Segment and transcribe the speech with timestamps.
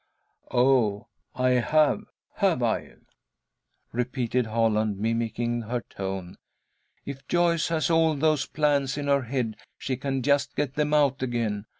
[0.49, 1.05] "Oh,
[1.35, 2.01] I have,
[2.37, 2.93] have I?"
[3.91, 6.37] repeated Holland, mimicking her tone.
[7.05, 11.21] "If Joyce has all those plans in her head, she can just get them out
[11.21, 11.65] again.